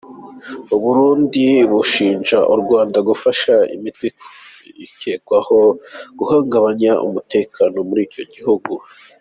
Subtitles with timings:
[0.75, 4.07] U Burundi bushinja u Rwanda gufasha imitwe
[4.85, 5.57] ikekwaho
[6.17, 8.71] guhungabanya umutekano muri icyo gihugu.